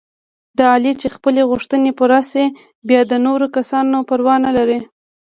[0.57, 2.45] د علي چې خپلې غوښتنې پوره شي،
[2.87, 4.79] بیا د نورو کسانو پروا نه لري.